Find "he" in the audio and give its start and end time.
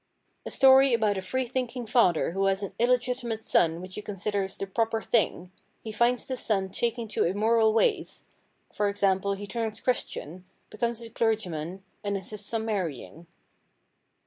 3.93-4.01, 5.79-5.91, 9.37-9.45